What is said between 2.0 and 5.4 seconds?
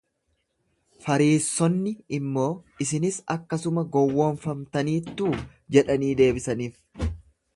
immoo, Isinis akkasuma gowwoofamtaniittuu